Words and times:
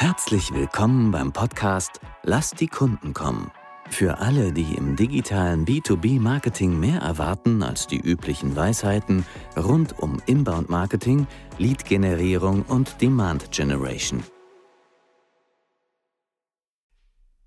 Herzlich 0.00 0.54
willkommen 0.54 1.10
beim 1.10 1.32
Podcast 1.32 2.00
Lass 2.22 2.52
die 2.52 2.68
Kunden 2.68 3.14
kommen. 3.14 3.50
Für 3.90 4.18
alle, 4.18 4.52
die 4.52 4.76
im 4.76 4.94
digitalen 4.94 5.64
B2B-Marketing 5.66 6.78
mehr 6.78 7.00
erwarten 7.00 7.64
als 7.64 7.88
die 7.88 7.98
üblichen 7.98 8.54
Weisheiten 8.54 9.26
rund 9.56 9.98
um 9.98 10.22
Inbound-Marketing, 10.26 11.26
Lead-Generierung 11.58 12.62
und 12.62 13.02
Demand-Generation. 13.02 14.22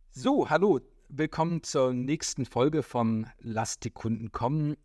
So, 0.09 0.49
hallo, 0.49 0.81
willkommen 1.07 1.63
zur 1.63 1.93
nächsten 1.93 2.43
Folge 2.43 2.83
vom 2.83 3.27
Lass 3.39 3.79
die 3.79 3.91
Kunden 3.91 4.33
kommen 4.33 4.75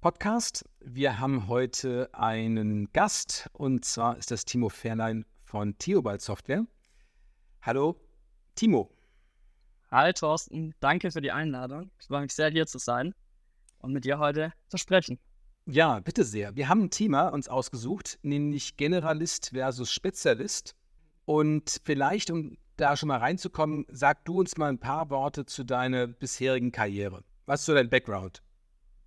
Podcast. 0.00 0.64
Wir 0.80 1.20
haben 1.20 1.46
heute 1.46 2.10
einen 2.12 2.92
Gast 2.92 3.48
und 3.52 3.84
zwar 3.84 4.16
ist 4.16 4.32
das 4.32 4.44
Timo 4.44 4.68
Ferlein 4.68 5.24
von 5.44 5.78
Theobald 5.78 6.22
Software. 6.22 6.66
Hallo, 7.60 8.00
Timo. 8.54 8.88
Hi 9.90 10.12
Thorsten, 10.12 10.74
danke 10.80 11.10
für 11.10 11.20
die 11.20 11.32
Einladung. 11.32 11.90
Ich 11.98 12.06
freue 12.06 12.22
mich 12.22 12.32
sehr, 12.32 12.50
hier 12.50 12.66
zu 12.66 12.78
sein 12.78 13.14
und 13.78 13.92
mit 13.92 14.04
dir 14.04 14.20
heute 14.20 14.52
zu 14.68 14.76
sprechen. 14.76 15.18
Ja, 15.66 15.98
bitte 15.98 16.24
sehr. 16.24 16.54
Wir 16.54 16.68
haben 16.68 16.84
ein 16.84 16.90
Thema 16.90 17.28
uns 17.28 17.48
ausgesucht, 17.48 18.18
nämlich 18.22 18.76
Generalist 18.76 19.50
versus 19.50 19.92
Spezialist. 19.92 20.76
Und 21.24 21.80
vielleicht, 21.84 22.30
um 22.30 22.56
da 22.76 22.96
schon 22.96 23.08
mal 23.08 23.18
reinzukommen, 23.18 23.84
sag 23.88 24.24
du 24.24 24.38
uns 24.38 24.56
mal 24.56 24.68
ein 24.68 24.78
paar 24.78 25.10
Worte 25.10 25.44
zu 25.44 25.64
deiner 25.64 26.06
bisherigen 26.06 26.70
Karriere. 26.70 27.24
Was 27.46 27.60
ist 27.60 27.66
so 27.66 27.74
dein 27.74 27.90
Background? 27.90 28.40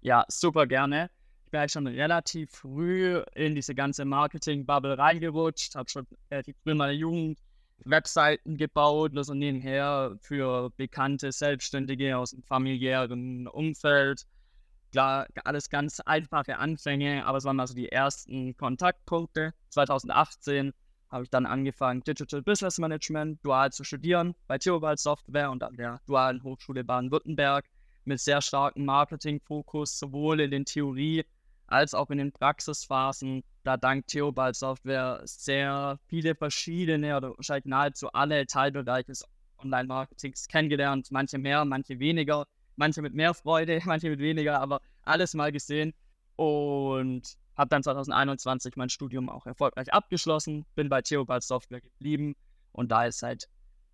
Ja, 0.02 0.26
super 0.28 0.68
gerne. 0.68 1.10
Ich 1.46 1.52
bin 1.52 1.62
halt 1.62 1.72
schon 1.72 1.88
relativ 1.88 2.52
früh 2.52 3.24
in 3.34 3.56
diese 3.56 3.74
ganze 3.74 4.04
Marketing-Bubble 4.04 4.98
reingerutscht, 4.98 5.76
habe 5.76 5.90
schon 5.90 6.06
relativ 6.30 6.58
früh 6.62 6.72
in 6.72 6.78
meiner 6.78 6.92
Jugend 6.92 7.40
Webseiten 7.86 8.58
gebaut, 8.58 9.12
also 9.16 9.34
nebenher 9.34 10.18
für 10.22 10.72
bekannte 10.78 11.32
Selbstständige 11.32 12.18
aus 12.18 12.32
dem 12.32 12.44
familiären 12.44 13.48
Umfeld. 13.48 14.26
Klar, 14.92 15.28
alles 15.46 15.70
ganz 15.70 16.00
einfache 16.02 16.58
Anfänge, 16.58 17.26
aber 17.26 17.38
es 17.38 17.46
waren 17.46 17.56
mal 17.56 17.68
so 17.68 17.74
die 17.74 17.90
ersten 17.90 18.56
Kontaktpunkte. 18.58 19.54
2018 19.70 20.74
habe 21.10 21.24
ich 21.24 21.30
dann 21.30 21.46
angefangen, 21.46 22.04
Digital 22.04 22.42
Business 22.42 22.78
Management 22.78 23.40
dual 23.44 23.72
zu 23.72 23.84
studieren 23.84 24.36
bei 24.48 24.58
Theobald 24.58 25.00
Software 25.00 25.52
und 25.52 25.64
an 25.64 25.76
der 25.76 26.00
Dualen 26.06 26.44
Hochschule 26.44 26.84
Baden-Württemberg 26.84 27.66
mit 28.06 28.20
sehr 28.20 28.42
starkem 28.42 28.86
Marketing-Fokus, 28.86 30.00
sowohl 30.00 30.42
in 30.42 30.52
den 30.52 30.66
Theorie- 30.66 31.26
als 31.72 31.94
auch 31.94 32.10
in 32.10 32.18
den 32.18 32.32
Praxisphasen, 32.32 33.44
da 33.64 33.78
dank 33.78 34.08
Theobald 34.08 34.56
Software 34.56 35.22
sehr 35.24 36.00
viele 36.08 36.36
verschiedene 36.36 37.16
oder 37.16 37.36
wahrscheinlich 37.38 37.66
nahezu 37.66 38.12
alle 38.12 38.46
Teilbereiche 38.46 39.08
des 39.08 39.26
Online-Marketings 39.58 40.48
kennengelernt. 40.48 41.08
Manche 41.12 41.38
mehr, 41.38 41.64
manche 41.64 42.00
weniger, 42.00 42.46
manche 42.76 43.02
mit 43.02 43.14
mehr 43.14 43.34
Freude, 43.34 43.80
manche 43.86 44.10
mit 44.10 44.20
weniger, 44.20 44.60
aber 44.60 44.82
alles 45.04 45.34
mal 45.34 45.52
gesehen. 45.52 45.94
Und 46.36 47.38
habe 47.56 47.70
dann 47.70 47.84
2021 47.84 48.76
mein 48.76 48.90
Studium 48.90 49.30
auch 49.30 49.46
erfolgreich 49.46 49.94
abgeschlossen, 49.94 50.66
bin 50.76 50.90
bei 50.90 51.02
Theobald 51.02 51.44
Software 51.44 51.82
geblieben 51.82 52.36
und 52.72 52.92
da 52.92 53.06
ist 53.06 53.20
seit 53.20 53.48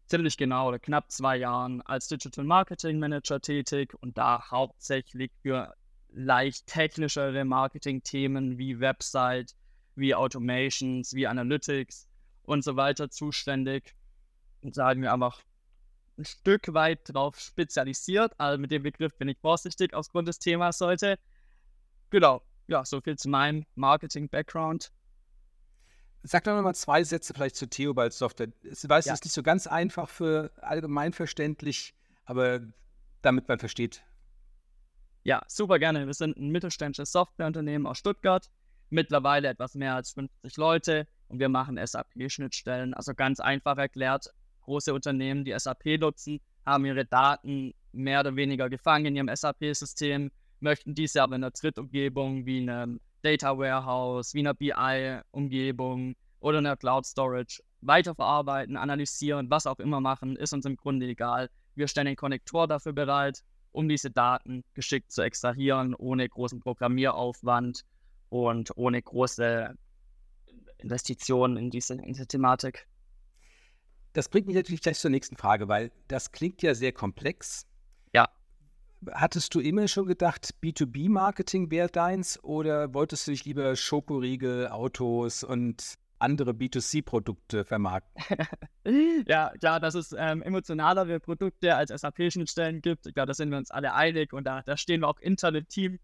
ziemlich 0.05 0.37
genau 0.37 0.69
oder 0.69 0.79
knapp 0.79 1.11
zwei 1.11 1.37
Jahren 1.37 1.81
als 1.81 2.07
Digital 2.07 2.45
Marketing 2.45 2.99
Manager 2.99 3.41
tätig 3.41 3.93
und 3.99 4.17
da 4.17 4.49
hauptsächlich 4.49 5.31
für 5.41 5.73
leicht 6.11 6.67
technischere 6.67 7.45
Marketing-Themen 7.45 8.57
wie 8.57 8.79
Website, 8.79 9.55
wie 9.95 10.15
Automations, 10.15 11.13
wie 11.13 11.27
Analytics 11.27 12.07
und 12.43 12.63
so 12.63 12.75
weiter 12.75 13.09
zuständig. 13.09 13.95
Und 14.61 14.75
sagen 14.75 15.01
wir 15.01 15.13
einfach 15.13 15.41
ein 16.17 16.25
Stück 16.25 16.73
weit 16.73 17.09
darauf 17.09 17.39
spezialisiert. 17.39 18.33
Also 18.39 18.59
mit 18.59 18.71
dem 18.71 18.83
Begriff 18.83 19.15
bin 19.17 19.29
ich 19.29 19.37
vorsichtig 19.39 19.93
aufgrund 19.93 20.27
des 20.27 20.39
Themas 20.39 20.81
heute. 20.81 21.19
Genau, 22.09 22.41
ja, 22.67 22.83
so 22.85 23.01
viel 23.01 23.17
zu 23.17 23.29
meinem 23.29 23.65
Marketing-Background. 23.75 24.91
Sag 26.23 26.43
doch 26.43 26.55
nochmal 26.55 26.75
zwei 26.75 27.03
Sätze 27.03 27.33
vielleicht 27.33 27.55
zu 27.55 27.69
Theobald 27.69 28.13
Software. 28.13 28.49
Ich 28.63 28.89
weiß, 28.89 29.05
ja. 29.05 29.13
es 29.13 29.19
ist 29.19 29.25
nicht 29.25 29.33
so 29.33 29.43
ganz 29.43 29.67
einfach 29.67 30.09
für 30.09 30.51
allgemeinverständlich, 30.57 31.93
aber 32.25 32.61
damit 33.21 33.47
man 33.47 33.59
versteht, 33.59 34.03
ja, 35.27 35.43
super 35.47 35.77
gerne. 35.77 36.07
Wir 36.07 36.13
sind 36.13 36.37
ein 36.37 36.51
mittelständisches 36.51 37.11
Softwareunternehmen 37.11 37.85
aus 37.85 37.97
Stuttgart. 37.97 38.49
Mittlerweile 38.89 39.49
etwas 39.49 39.75
mehr 39.75 39.93
als 39.93 40.11
50 40.11 40.55
Leute 40.55 41.05
und 41.27 41.39
wir 41.39 41.49
machen 41.49 41.77
SAP-Schnittstellen. 41.85 42.93
Also 42.93 43.13
ganz 43.13 43.41
einfach 43.41 43.77
erklärt, 43.77 44.33
große 44.61 44.93
Unternehmen, 44.93 45.43
die 45.43 45.53
SAP 45.57 45.99
nutzen, 45.99 46.39
haben 46.65 46.85
ihre 46.85 47.03
Daten 47.03 47.73
mehr 47.91 48.21
oder 48.21 48.37
weniger 48.37 48.69
gefangen 48.69 49.07
in 49.07 49.15
ihrem 49.17 49.35
SAP-System, 49.35 50.31
möchten 50.61 50.95
diese 50.95 51.21
aber 51.21 51.35
in 51.35 51.43
einer 51.43 51.51
Drittumgebung 51.51 52.45
wie 52.45 52.61
einem 52.61 53.01
Data 53.21 53.57
Warehouse, 53.57 54.33
wie 54.33 54.39
einer 54.39 54.53
BI-Umgebung 54.53 56.15
oder 56.39 56.59
einer 56.59 56.77
Cloud 56.77 57.05
Storage 57.05 57.61
weiterverarbeiten, 57.81 58.77
analysieren, 58.77 59.49
was 59.49 59.67
auch 59.67 59.79
immer 59.79 59.99
machen, 59.99 60.37
ist 60.37 60.53
uns 60.53 60.65
im 60.65 60.77
Grunde 60.77 61.05
egal. 61.07 61.49
Wir 61.75 61.89
stellen 61.89 62.07
den 62.07 62.15
Konnektor 62.15 62.65
dafür 62.65 62.93
bereit 62.93 63.43
um 63.77 63.87
diese 63.87 64.09
Daten 64.09 64.63
geschickt 64.73 65.11
zu 65.11 65.21
extrahieren, 65.21 65.93
ohne 65.93 66.27
großen 66.27 66.59
Programmieraufwand 66.59 67.85
und 68.29 68.75
ohne 68.75 68.99
große 68.99 69.75
Investitionen 70.79 71.57
in 71.57 71.69
diese, 71.69 71.93
in 71.93 72.07
diese 72.13 72.25
Thematik. 72.25 72.87
Das 74.13 74.29
bringt 74.29 74.47
mich 74.47 74.55
natürlich 74.55 74.81
gleich 74.81 74.97
zur 74.97 75.11
nächsten 75.11 75.37
Frage, 75.37 75.67
weil 75.67 75.91
das 76.07 76.31
klingt 76.31 76.63
ja 76.63 76.73
sehr 76.73 76.91
komplex. 76.91 77.67
Ja. 78.13 78.29
Hattest 79.11 79.53
du 79.53 79.59
immer 79.59 79.87
schon 79.87 80.07
gedacht, 80.07 80.55
B2B-Marketing 80.63 81.69
wäre 81.69 81.89
deins 81.89 82.43
oder 82.43 82.95
wolltest 82.95 83.27
du 83.27 83.31
dich 83.31 83.45
lieber 83.45 83.75
Schokoriegel, 83.75 84.69
Autos 84.69 85.43
und 85.43 85.99
andere 86.19 86.51
B2C-Produkte 86.51 87.65
vermarkten. 87.65 88.23
ja, 89.27 89.51
klar, 89.59 89.79
dass 89.79 89.95
es 89.95 90.15
ähm, 90.17 90.41
emotionalere 90.41 91.19
Produkte 91.19 91.75
als 91.75 91.89
SAP-Schnittstellen 91.89 92.81
gibt. 92.81 93.07
Ich 93.07 93.13
glaube, 93.13 93.27
da 93.27 93.33
sind 93.33 93.51
wir 93.51 93.57
uns 93.57 93.71
alle 93.71 93.93
einig 93.93 94.33
und 94.33 94.45
da, 94.45 94.61
da 94.63 94.77
stehen 94.77 95.01
wir 95.01 95.07
auch 95.07 95.19
Internet-Team 95.19 95.99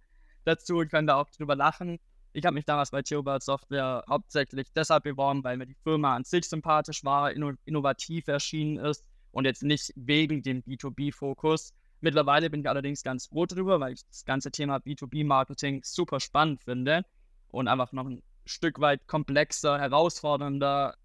dazu 0.46 0.78
und 0.78 0.90
können 0.90 1.08
da 1.08 1.16
auch 1.16 1.30
drüber 1.30 1.56
lachen. 1.56 2.00
Ich 2.34 2.46
habe 2.46 2.56
mich 2.56 2.66
damals 2.66 2.92
bei 2.92 3.02
Theobald 3.02 3.44
Software 3.44 4.04
hauptsächlich 4.10 4.68
deshalb 4.74 5.04
beworben, 5.04 5.44
weil 5.44 5.58
mir 5.58 5.68
die 5.68 5.78
Firma 5.84 6.16
an 6.16 6.24
sich 6.24 6.50
sympathisch 6.50 7.04
war, 7.04 7.32
inno 7.32 7.54
innovativ 7.66 8.28
erschienen 8.28 8.78
ist 8.78 9.06
und 9.32 9.46
jetzt 9.46 9.64
nicht 9.64 9.92
wegen 9.96 10.42
dem 10.42 10.64
B2B-Fokus. 10.64 11.74
Mittlerweile 12.02 12.50
bin 12.50 12.62
ich 12.62 12.70
allerdings 12.70 13.04
ganz 13.04 13.28
froh 13.28 13.46
drüber, 13.46 13.80
weil 13.80 13.94
ich 13.94 14.06
das 14.08 14.26
ganze 14.26 14.52
Thema 14.52 14.78
B2B-Marketing 14.78 15.82
super 15.84 16.20
spannend 16.20 16.62
finde 16.62 17.06
und 17.50 17.68
einfach 17.68 17.92
noch 17.94 18.08
ein 18.08 18.22
Stück 18.46 18.80
weit 18.80 19.08
komplexer, 19.08 19.80
herausfordernder 19.80 20.96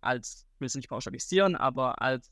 als, 0.00 0.46
ich 0.54 0.60
will 0.60 0.66
es 0.66 0.74
nicht 0.74 0.88
pauschalisieren, 0.88 1.56
aber 1.56 2.00
als 2.00 2.30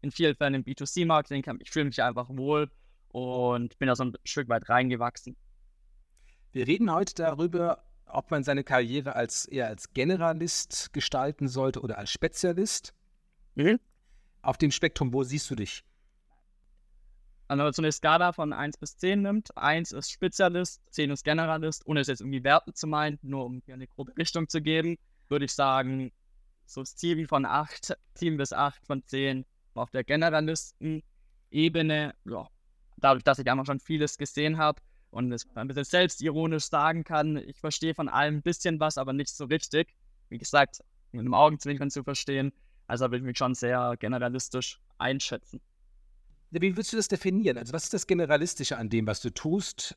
in 0.00 0.10
vielen 0.10 0.34
Fällen 0.34 0.54
im 0.54 0.64
B2C-Marketing. 0.64 1.44
Ich 1.60 1.70
fühle 1.70 1.86
mich 1.86 2.02
einfach 2.02 2.28
wohl 2.30 2.70
und 3.08 3.78
bin 3.78 3.88
da 3.88 3.96
so 3.96 4.04
ein 4.04 4.14
Stück 4.24 4.48
weit 4.48 4.68
reingewachsen. 4.68 5.36
Wir 6.52 6.66
reden 6.66 6.92
heute 6.92 7.14
darüber, 7.14 7.84
ob 8.06 8.30
man 8.30 8.42
seine 8.42 8.64
Karriere 8.64 9.14
als 9.14 9.44
eher 9.44 9.66
als 9.66 9.92
Generalist 9.92 10.92
gestalten 10.92 11.48
sollte 11.48 11.80
oder 11.80 11.98
als 11.98 12.10
Spezialist. 12.10 12.94
Mhm. 13.54 13.78
Auf 14.40 14.56
dem 14.56 14.70
Spektrum, 14.70 15.12
wo 15.12 15.24
siehst 15.24 15.50
du 15.50 15.56
dich? 15.56 15.84
Also 17.48 17.58
wenn 17.58 17.64
man 17.64 17.72
so 17.72 17.82
eine 17.82 17.90
Skala 17.92 18.32
von 18.32 18.52
1 18.52 18.76
bis 18.76 18.98
10 18.98 19.22
nimmt, 19.22 19.56
1 19.56 19.92
ist 19.92 20.12
Spezialist, 20.12 20.82
10 20.90 21.10
ist 21.10 21.24
Generalist, 21.24 21.86
ohne 21.86 22.00
es 22.00 22.08
jetzt 22.08 22.20
irgendwie 22.20 22.44
Werten 22.44 22.74
zu 22.74 22.86
meinen, 22.86 23.18
nur 23.22 23.46
um 23.46 23.62
hier 23.64 23.72
eine 23.74 23.86
grobe 23.86 24.14
Richtung 24.18 24.48
zu 24.48 24.60
geben, 24.60 24.98
würde 25.28 25.46
ich 25.46 25.52
sagen, 25.52 26.12
so 26.66 26.82
das 26.82 26.94
Ziel 26.96 27.26
von 27.26 27.46
8, 27.46 27.96
7 28.14 28.36
bis 28.36 28.52
8 28.52 28.84
von 28.86 29.02
10 29.02 29.46
auf 29.72 29.90
der 29.90 30.04
Generalisten-Ebene, 30.04 32.14
ja, 32.26 32.46
dadurch, 32.98 33.24
dass 33.24 33.38
ich 33.38 33.50
einfach 33.50 33.64
schon 33.64 33.80
vieles 33.80 34.18
gesehen 34.18 34.58
habe 34.58 34.82
und 35.10 35.32
es 35.32 35.46
ein 35.54 35.68
bisschen 35.68 35.84
selbstironisch 35.84 36.64
sagen 36.64 37.02
kann, 37.02 37.38
ich 37.38 37.58
verstehe 37.58 37.94
von 37.94 38.10
allem 38.10 38.36
ein 38.36 38.42
bisschen 38.42 38.78
was, 38.78 38.98
aber 38.98 39.14
nicht 39.14 39.34
so 39.34 39.46
richtig. 39.46 39.94
Wie 40.28 40.36
gesagt, 40.36 40.82
mit 41.12 41.20
einem 41.20 41.32
Augenzwinkern 41.32 41.90
zu 41.90 42.04
verstehen, 42.04 42.52
also 42.86 43.06
würde 43.06 43.16
ich 43.18 43.22
mich 43.22 43.38
schon 43.38 43.54
sehr 43.54 43.94
generalistisch 43.98 44.78
einschätzen. 44.98 45.62
Wie 46.50 46.76
würdest 46.76 46.92
du 46.92 46.96
das 46.96 47.08
definieren? 47.08 47.58
Also 47.58 47.72
was 47.72 47.84
ist 47.84 47.94
das 47.94 48.06
Generalistische 48.06 48.78
an 48.78 48.88
dem, 48.88 49.06
was 49.06 49.20
du 49.20 49.30
tust, 49.30 49.96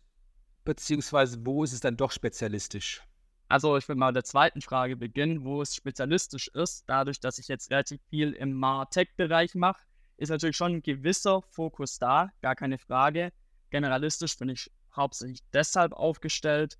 beziehungsweise 0.65 1.45
wo 1.45 1.63
ist 1.63 1.71
es 1.71 1.80
dann 1.80 1.95
doch 1.95 2.12
spezialistisch? 2.12 3.01
Also 3.48 3.77
ich 3.77 3.88
will 3.88 3.95
mal 3.95 4.07
mit 4.07 4.18
der 4.18 4.24
zweiten 4.24 4.62
Frage 4.62 4.98
beginnen, 4.98 5.44
wo 5.44 5.62
es 5.62 5.75
spezialistisch 5.75 6.50
ist. 6.50 6.83
Dadurch, 6.88 7.19
dass 7.19 7.38
ich 7.38 7.48
jetzt 7.48 7.71
relativ 7.71 8.01
viel 8.09 8.33
im 8.33 8.53
Martech-Bereich 8.53 9.56
mache, 9.56 9.81
ist 10.18 10.30
natürlich 10.30 10.57
schon 10.57 10.75
ein 10.75 10.81
gewisser 10.81 11.42
Fokus 11.42 12.00
da, 12.00 12.31
gar 12.42 12.56
keine 12.56 12.77
Frage. 12.77 13.31
Generalistisch 13.69 14.38
bin 14.38 14.50
ich 14.50 14.69
hauptsächlich 14.94 15.39
deshalb 15.54 15.94
aufgestellt, 15.94 16.77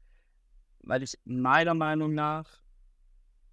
weil 0.82 1.02
ich 1.04 1.18
meiner 1.24 1.74
Meinung 1.74 2.14
nach 2.14 2.62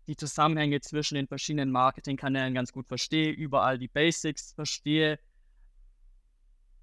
die 0.08 0.16
Zusammenhänge 0.16 0.80
zwischen 0.80 1.14
den 1.14 1.28
verschiedenen 1.28 1.70
Marketingkanälen 1.70 2.54
ganz 2.54 2.72
gut 2.72 2.88
verstehe, 2.88 3.30
überall 3.30 3.78
die 3.78 3.88
Basics 3.88 4.52
verstehe 4.52 5.18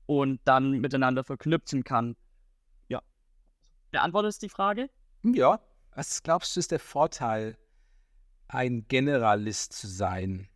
und 0.05 0.39
dann 0.45 0.79
miteinander 0.79 1.23
verknüpfen 1.23 1.83
kann. 1.83 2.15
Ja. 2.87 3.01
Beantwortest 3.91 4.41
du 4.41 4.47
die 4.47 4.51
Frage? 4.51 4.89
Ja. 5.23 5.59
Was 5.95 6.23
glaubst 6.23 6.55
du, 6.55 6.59
ist 6.59 6.71
der 6.71 6.79
Vorteil, 6.79 7.57
ein 8.47 8.85
Generalist 8.87 9.73
zu 9.73 9.87
sein? 9.87 10.49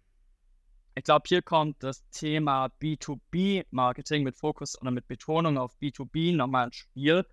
Ich 0.95 1.05
glaube, 1.05 1.23
hier 1.27 1.41
kommt 1.41 1.81
das 1.81 2.03
Thema 2.09 2.67
B2B-Marketing 2.81 4.23
mit 4.23 4.35
Fokus 4.35 4.79
oder 4.81 4.91
mit 4.91 5.07
Betonung 5.07 5.57
auf 5.57 5.73
B2B 5.81 6.35
nochmal 6.35 6.65
ins 6.65 6.75
Spiel. 6.75 7.25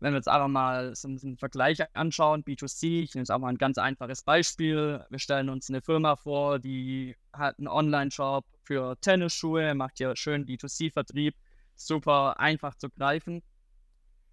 Wenn 0.00 0.12
wir 0.12 0.18
jetzt 0.18 0.28
einfach 0.28 0.48
mal 0.48 0.94
so 0.96 1.06
einen 1.06 1.38
Vergleich 1.38 1.78
anschauen, 1.94 2.42
B2C, 2.42 3.02
ich 3.02 3.14
nehme 3.14 3.22
jetzt 3.22 3.30
auch 3.30 3.38
mal 3.38 3.50
ein 3.50 3.58
ganz 3.58 3.78
einfaches 3.78 4.22
Beispiel. 4.22 5.04
Wir 5.10 5.18
stellen 5.20 5.48
uns 5.48 5.68
eine 5.68 5.80
Firma 5.80 6.16
vor, 6.16 6.58
die 6.58 7.14
hat 7.32 7.58
einen 7.58 7.68
Online-Shop 7.68 8.44
für 8.68 9.00
Tennisschuhe, 9.00 9.74
macht 9.74 9.96
hier 9.96 10.14
schön 10.14 10.44
B2C-Vertrieb, 10.44 11.34
super 11.74 12.38
einfach 12.38 12.74
zu 12.74 12.90
greifen. 12.90 13.42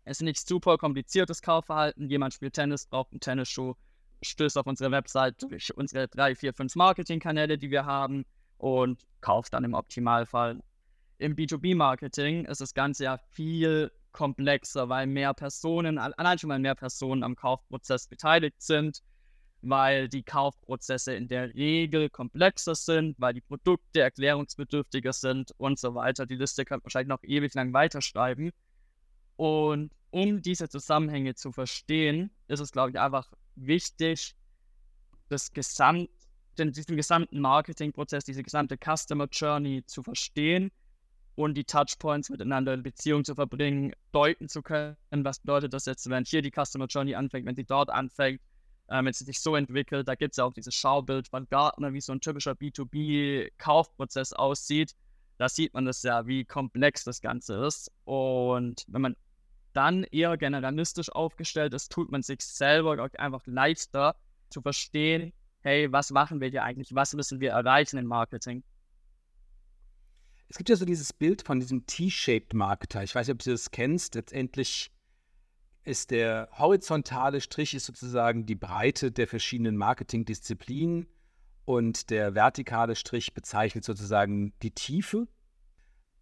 Es 0.04 0.18
ist 0.18 0.24
nicht 0.24 0.46
super 0.46 0.78
kompliziertes 0.78 1.42
Kaufverhalten. 1.42 2.10
Jemand 2.10 2.34
spielt 2.34 2.54
Tennis, 2.54 2.86
braucht 2.86 3.14
einen 3.14 3.22
Tennisschuh, 3.22 3.76
stößt 4.22 4.58
auf 4.58 4.68
unsere 4.68 4.92
Website 4.92 5.42
durch 5.42 5.74
unsere 5.78 6.10
drei, 6.10 6.36
vier, 6.36 6.54
fünf 6.54 6.76
Marketingkanäle, 6.76 7.58
die 7.58 7.72
wir 7.72 7.86
haben 7.86 8.26
und 8.58 9.06
kauft 9.22 9.54
dann 9.54 9.64
im 9.64 9.74
Optimalfall. 9.74 10.60
Im 11.18 11.38
B2B-Marketing 11.38 12.44
ist 12.44 12.60
das 12.60 12.74
Ganze 12.74 13.06
ja 13.06 13.18
viel 13.30 13.90
komplexer, 14.12 14.90
weil 14.90 15.08
mehr 15.08 15.34
Personen, 15.34 15.98
allein 15.98 16.38
schon 16.40 16.50
mal 16.50 16.60
mehr 16.60 16.76
Personen 16.76 17.24
am 17.24 17.38
Kaufprozess 17.38 18.08
beteiligt 18.08 18.62
sind, 18.62 19.02
weil 19.67 20.07
die 20.07 20.23
Kaufprozesse 20.23 21.15
in 21.15 21.27
der 21.27 21.53
Regel 21.56 22.09
komplexer 22.09 22.75
sind, 22.75 23.15
weil 23.19 23.33
die 23.33 23.41
Produkte 23.41 24.01
erklärungsbedürftiger 24.01 25.12
sind 25.12 25.53
und 25.57 25.79
so 25.79 25.95
weiter. 25.95 26.25
Die 26.25 26.35
Liste 26.35 26.63
man 26.69 26.83
wahrscheinlich 26.83 27.09
noch 27.09 27.23
ewig 27.23 27.53
lang 27.56 27.73
weiterschreiben. 27.73 28.51
Und 29.38 29.91
um 30.12 30.41
diese 30.41 30.69
Zusammenhänge 30.69 31.33
zu 31.33 31.51
verstehen, 31.51 32.31
ist 32.47 32.59
es, 32.59 32.71
glaube 32.71 32.91
ich, 32.91 33.00
einfach 33.00 33.31
wichtig, 33.56 34.35
das 35.29 35.51
Gesamt, 35.51 36.09
den, 36.57 36.71
diesen 36.71 36.95
gesamten 36.95 37.39
Marketingprozess, 37.39 38.23
diese 38.23 38.44
gesamte 38.44 38.77
Customer 38.77 39.27
Journey 39.31 39.83
zu 39.88 40.03
verstehen 40.03 40.71
und 41.33 41.56
die 41.56 41.65
Touchpoints 41.65 42.29
miteinander 42.29 42.75
in 42.75 42.83
Beziehung 42.83 43.25
zu 43.25 43.33
verbringen, 43.33 43.94
deuten 44.12 44.47
zu 44.47 44.62
können, 44.62 44.95
was 45.09 45.39
bedeutet 45.39 45.73
das 45.73 45.85
jetzt, 45.85 46.07
wenn 46.09 46.23
hier 46.23 46.44
die 46.44 46.51
Customer 46.51 46.85
Journey 46.85 47.15
anfängt, 47.15 47.45
wenn 47.47 47.56
sie 47.56 47.65
dort 47.65 47.89
anfängt, 47.89 48.39
äh, 48.88 49.04
wenn 49.04 49.14
sie 49.14 49.26
sich 49.26 49.40
so 49.40 49.56
entwickelt. 49.56 50.08
Da 50.08 50.16
gibt 50.16 50.34
es 50.34 50.38
ja 50.38 50.46
auch 50.46 50.54
dieses 50.54 50.76
Schaubild 50.76 51.28
von 51.28 51.48
Gartner, 51.50 51.94
wie 51.94 52.02
so 52.02 52.14
ein 52.14 52.22
typischer 52.22 52.54
B2B-Kaufprozess 52.54 54.34
aussieht. 54.34 54.96
Da 55.38 55.50
sieht 55.50 55.74
man 55.74 55.86
das 55.86 56.02
ja, 56.04 56.28
wie 56.28 56.46
komplex 56.46 57.04
das 57.04 57.22
Ganze 57.22 57.66
ist. 57.66 57.92
Und 58.06 58.86
wenn 58.88 59.02
man 59.02 59.16
dann 59.74 60.04
eher 60.06 60.38
generalistisch 60.38 61.12
aufgestellt 61.12 61.74
ist, 61.74 61.92
tut 61.92 62.12
man 62.12 62.22
sich 62.22 62.42
selber 62.42 63.10
einfach 63.18 63.42
leichter 63.46 64.16
zu 64.50 64.62
verstehen, 64.62 65.34
hey, 65.60 65.92
was 65.92 66.12
machen 66.12 66.40
wir 66.40 66.50
hier 66.50 66.64
eigentlich, 66.64 66.96
was 66.96 67.14
müssen 67.14 67.40
wir 67.40 67.52
erreichen 67.52 67.98
im 67.98 68.06
Marketing. 68.06 68.64
Es 70.48 70.58
gibt 70.58 70.70
ja 70.70 70.76
so 70.76 70.86
dieses 70.86 71.12
Bild 71.12 71.42
von 71.42 71.60
diesem 71.60 71.86
T-shaped 71.86 72.54
Marketer. 72.54 73.04
Ich 73.04 73.16
weiß 73.16 73.28
nicht, 73.28 73.34
ob 73.34 73.44
du 73.44 73.50
das 73.50 73.72
kennst. 73.72 74.16
Letztendlich 74.16 74.92
ist 75.86 76.12
der 76.12 76.50
horizontale 76.52 77.42
Strich 77.42 77.74
ist 77.74 77.86
sozusagen 77.86 78.46
die 78.46 78.56
Breite 78.56 79.12
der 79.12 79.28
verschiedenen 79.28 79.78
Marketingdisziplinen 79.78 81.08
und 81.66 82.10
der 82.10 82.36
vertikale 82.36 82.96
Strich 82.96 83.34
bezeichnet 83.34 83.84
sozusagen 83.84 84.54
die 84.62 84.72
Tiefe. 84.72 85.28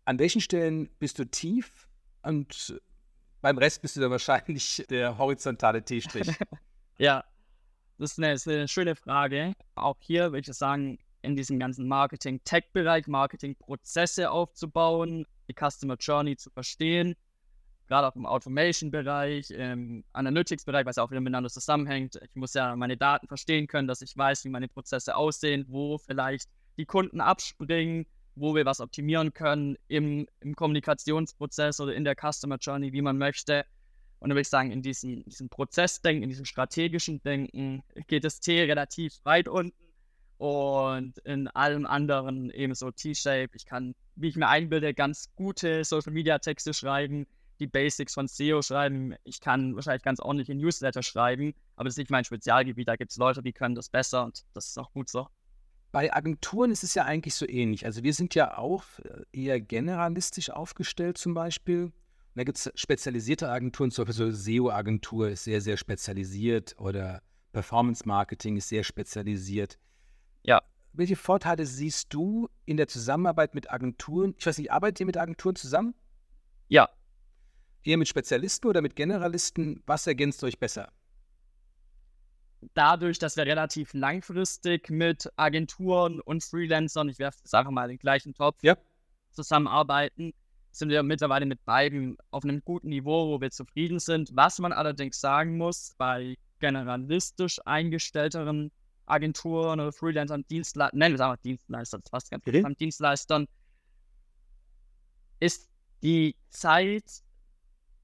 An 0.06 0.20
welchen 0.20 0.42
Stellen 0.42 0.90
bist 1.00 1.18
du 1.20 1.26
tief 1.26 1.88
und 2.24 2.80
beim 3.42 3.58
Rest 3.58 3.82
bist 3.82 3.96
du 3.96 4.02
dann 4.02 4.12
wahrscheinlich 4.12 4.86
der 4.90 5.18
horizontale 5.18 5.84
T-Strich. 5.84 6.28
ja, 6.98 7.24
das 7.98 8.12
ist, 8.12 8.20
eine, 8.20 8.32
das 8.32 8.42
ist 8.42 8.48
eine 8.48 8.68
schöne 8.68 8.96
Frage. 8.96 9.54
Auch 9.76 9.98
hier 10.00 10.32
würde 10.32 10.50
ich 10.50 10.58
sagen, 10.58 10.98
in 11.22 11.36
diesem 11.36 11.60
ganzen 11.60 11.88
Marketing-Tech-Bereich, 11.88 13.08
Marketing-Prozesse 13.08 14.32
aufzubauen, 14.32 15.26
die 15.48 15.54
Customer 15.54 15.96
Journey 16.00 16.36
zu 16.36 16.50
verstehen, 16.50 17.16
gerade 17.94 18.08
auch 18.08 18.16
im 18.16 18.26
Automation-Bereich, 18.26 19.52
im 19.52 20.04
Analytics-Bereich, 20.14 20.88
was 20.88 20.98
auch 20.98 21.12
wieder 21.12 21.22
miteinander 21.22 21.52
zusammenhängt. 21.52 22.20
Ich 22.28 22.36
muss 22.36 22.56
ja 22.56 22.76
meine 22.76 22.98
Daten 22.98 23.28
verstehen 23.28 23.68
können, 23.68 23.88
dass 23.88 24.02
ich 24.02 24.18
weiß, 24.18 24.46
wie 24.46 24.50
meine 24.50 24.68
Prozesse 24.68 25.16
aussehen, 25.16 25.66
wo 25.68 26.00
vielleicht 26.00 26.50
die 26.78 26.88
Kunden 26.88 27.22
abspringen, 27.22 28.08
wo 28.34 28.56
wir 28.56 28.66
was 28.66 28.80
optimieren 28.80 29.36
können 29.36 29.78
im, 29.90 30.26
im 30.40 30.56
Kommunikationsprozess 30.56 31.80
oder 31.82 31.94
in 31.94 32.04
der 32.04 32.16
Customer 32.16 32.58
Journey, 32.58 32.94
wie 32.94 33.04
man 33.04 33.20
möchte. 33.20 33.64
Und 34.18 34.30
dann 34.30 34.32
würde 34.32 34.42
ich 34.42 34.50
sagen, 34.50 34.72
in 34.72 34.82
diesem, 34.82 35.24
diesem 35.26 35.50
Prozessdenken, 35.50 36.24
in 36.24 36.30
diesem 36.30 36.46
strategischen 36.46 37.22
Denken 37.22 37.84
geht 38.08 38.24
das 38.24 38.40
T 38.40 38.60
relativ 38.64 39.14
weit 39.24 39.48
unten 39.48 39.78
und 40.40 41.20
in 41.20 41.48
allem 41.50 41.86
anderen 41.86 42.50
eben 42.50 42.74
so 42.74 42.90
T-Shape. 42.90 43.52
Ich 43.54 43.68
kann, 43.68 43.94
wie 44.16 44.30
ich 44.30 44.36
mir 44.36 44.48
einbilde, 44.48 44.96
ganz 44.96 45.30
gute 45.36 45.84
Social 45.84 46.12
Media 46.12 46.40
Texte 46.40 46.74
schreiben, 46.74 47.28
die 47.60 47.68
Basics 47.68 48.14
von 48.14 48.28
SEO 48.28 48.62
schreiben. 48.62 49.16
Ich 49.24 49.40
kann 49.40 49.76
wahrscheinlich 49.76 50.04
ganz 50.04 50.20
ordentliche 50.20 50.56
Newsletter 50.56 51.04
schreiben, 51.04 51.54
aber 51.76 51.86
das 51.86 51.94
ist 51.94 52.00
nicht 52.00 52.12
mein 52.12 52.24
Spezialgebiet. 52.24 52.88
Da 52.88 52.96
gibt 52.96 53.12
es 53.12 53.18
Leute, 53.18 53.42
die 53.42 53.54
können 53.54 53.76
das 53.76 53.90
besser 53.90 54.26
und 54.26 54.44
das 54.54 54.68
ist 54.68 54.78
auch 54.78 54.92
gut 54.92 55.10
so. 55.10 55.28
Bei 55.92 56.12
Agenturen 56.12 56.72
ist 56.72 56.84
es 56.84 56.96
ja 56.96 57.06
eigentlich 57.06 57.36
so 57.36 57.48
ähnlich. 57.48 57.86
Also 57.86 58.04
wir 58.04 58.14
sind 58.14 58.34
ja 58.34 58.58
auch 58.58 58.84
äh, 59.04 59.22
eher 59.32 59.62
generalistisch 59.62 60.50
aufgestellt 60.50 61.18
zum 61.20 61.36
Beispiel. 61.36 61.84
Und 61.84 61.94
da 62.36 62.44
gibt 62.44 62.58
es 62.58 62.72
spezialisierte 62.74 63.48
Agenturen, 63.48 63.92
zum 63.92 64.06
Beispiel 64.06 64.32
so 64.32 64.38
SEO-Agentur 64.38 65.30
ist 65.30 65.44
sehr, 65.44 65.62
sehr 65.62 65.78
spezialisiert 65.78 66.76
oder 66.80 67.22
Performance 67.52 68.08
Marketing 68.08 68.58
ist 68.58 68.70
sehr 68.70 68.84
spezialisiert. 68.84 69.78
Ja. 70.42 70.64
Welche 70.94 71.16
Vorteile 71.16 71.66
siehst 71.66 72.14
du 72.14 72.50
in 72.66 72.78
der 72.78 72.88
Zusammenarbeit 72.88 73.56
mit 73.56 73.72
Agenturen? 73.72 74.34
Ich 74.38 74.46
weiß 74.46 74.58
nicht, 74.58 74.72
arbeitet 74.72 75.00
ihr 75.00 75.06
mit 75.06 75.18
Agenturen 75.18 75.56
zusammen? 75.56 75.94
Ja. 76.68 76.90
Eher 77.84 77.98
mit 77.98 78.08
Spezialisten 78.08 78.68
oder 78.68 78.82
mit 78.82 78.96
Generalisten? 78.96 79.84
Was 79.86 80.08
ergänzt 80.08 80.44
euch 80.44 80.58
besser? 80.60 80.92
dadurch, 82.74 83.20
dass 83.20 83.38
wir 83.38 83.46
relativ 83.46 83.94
langfristig 83.94 84.90
mit 84.90 85.32
Agenturen 85.36 86.20
und 86.22 86.44
Freelancern, 86.44 87.10
ich 87.10 87.20
werfe 87.20 87.40
das 87.44 87.54
einfach 87.54 87.72
mal 87.72 87.86
in 87.86 87.98
den 87.98 88.00
gleichen 88.00 88.34
Topf, 88.34 88.64
ja. 88.64 88.78
zusammenarbeiten, 89.32 90.34
sind 90.72 90.90
wir 90.90 91.04
mittlerweile 91.04 91.46
mit 91.46 91.64
beiden 91.66 92.18
auf 92.32 92.44
einem 92.44 92.62
guten 92.64 92.90
Niveau, 92.90 93.28
wo 93.28 93.42
wir 93.42 93.52
zufrieden 93.52 94.00
sind. 94.00 94.32
Was 94.34 94.60
man 94.60 94.74
allerdings 94.74 95.20
sagen 95.20 95.58
muss, 95.58 95.94
bei 95.98 96.36
generalistisch 96.60 97.60
eingestellteren 97.66 98.72
Agenturen 99.06 99.80
oder 99.80 99.92
Freelancern, 99.92 100.46
Dienstleistern, 100.50 100.98
nennen 100.98 101.14
wir 101.14 101.16
es 101.16 101.22
einfach 101.22 101.42
Dienstleister, 101.44 102.00
das 102.00 102.10
passt 102.10 102.32
ganz 102.32 102.44
gut, 102.44 102.80
Dienstleistern, 102.80 103.48
ist 105.40 105.70
die 106.02 106.36
Zeit 106.50 107.22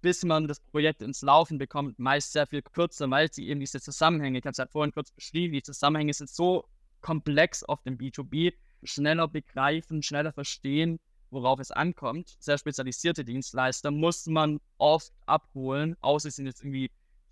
bis 0.02 0.24
man 0.24 0.48
das 0.48 0.60
Projekt 0.60 1.02
ins 1.02 1.22
Laufen 1.22 1.58
bekommt, 1.58 2.00
meist 2.00 2.32
sehr 2.34 2.48
viel 2.48 2.62
kürzer, 2.62 3.10
weil 3.10 3.32
sie 3.32 3.48
eben 3.48 3.60
diese 3.60 3.82
Zusammenhänge, 3.82 4.40
ich 4.40 4.46
habe 4.46 4.52
es 4.52 4.58
ja 4.58 4.68
vorhin 4.68 4.94
kurz 4.94 5.12
beschrieben, 5.12 5.54
die 5.54 5.64
Zusammenhänge 5.64 6.14
sind 6.14 6.30
so 6.30 6.66
komplex 7.02 7.64
auf 7.64 7.82
dem 7.84 7.98
B2B, 7.98 8.54
schneller 8.84 9.28
begreifen, 9.28 10.02
schneller 10.04 10.32
verstehen, 10.32 11.00
worauf 11.32 11.60
es 11.60 11.72
ankommt. 11.72 12.36
Sehr 12.40 12.58
spezialisierte 12.58 13.24
Dienstleister 13.24 13.92
muss 13.92 14.26
man 14.26 14.60
oft 14.78 15.14
abholen, 15.26 15.96
außer 16.02 16.30
sie 16.30 16.38
sind 16.38 16.46
jetzt 16.48 16.62
irgendwie 16.62 16.92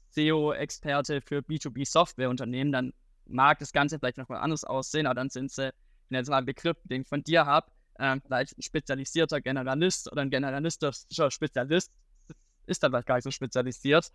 SEO-Experte 0.10 1.22
für 1.22 1.40
B2B-Softwareunternehmen, 1.40 2.72
dann 2.72 2.94
mag 3.26 3.60
das 3.60 3.72
Ganze 3.72 4.00
vielleicht 4.00 4.18
nochmal 4.18 4.42
anders 4.42 4.64
aussehen, 4.64 5.06
aber 5.06 5.16
dann 5.16 5.30
sind 5.30 5.52
sie, 5.52 5.74
wenn 6.10 6.20
jetzt 6.20 6.30
mal 6.30 6.38
einen 6.38 6.46
Begriff, 6.46 6.78
den 6.86 7.02
ich 7.02 7.08
von 7.08 7.24
dir 7.24 7.46
habe, 7.46 7.70
äh, 7.96 8.20
vielleicht 8.26 8.58
ein 8.58 8.62
spezialisierter 8.62 9.42
Generalist 9.42 10.12
oder 10.12 10.22
ein 10.22 10.30
generalistischer 10.30 11.32
Spezialist 11.32 11.92
ist 12.68 12.84
dann 12.84 12.92
vielleicht 12.92 13.08
gar 13.08 13.16
nicht 13.16 13.24
so 13.24 13.32
spezialisiert. 13.32 14.12